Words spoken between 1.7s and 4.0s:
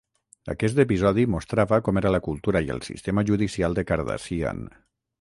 com era la cultura i el sistema judicial de